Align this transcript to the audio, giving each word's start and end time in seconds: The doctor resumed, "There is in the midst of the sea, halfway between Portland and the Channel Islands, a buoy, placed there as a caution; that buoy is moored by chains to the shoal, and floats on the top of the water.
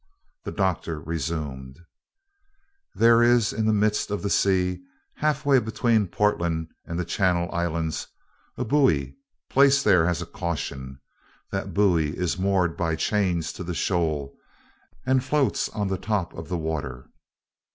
The 0.45 0.51
doctor 0.51 0.99
resumed, 0.99 1.77
"There 2.95 3.21
is 3.21 3.53
in 3.53 3.67
the 3.67 3.71
midst 3.71 4.09
of 4.09 4.23
the 4.23 4.31
sea, 4.31 4.81
halfway 5.17 5.59
between 5.59 6.07
Portland 6.07 6.69
and 6.85 6.97
the 6.97 7.05
Channel 7.05 7.51
Islands, 7.53 8.07
a 8.57 8.65
buoy, 8.65 9.15
placed 9.47 9.83
there 9.85 10.07
as 10.07 10.19
a 10.19 10.25
caution; 10.25 10.99
that 11.51 11.75
buoy 11.75 12.17
is 12.17 12.39
moored 12.39 12.75
by 12.75 12.95
chains 12.95 13.53
to 13.53 13.63
the 13.63 13.75
shoal, 13.75 14.35
and 15.05 15.23
floats 15.23 15.69
on 15.69 15.87
the 15.87 15.99
top 15.99 16.33
of 16.33 16.49
the 16.49 16.57
water. 16.57 17.07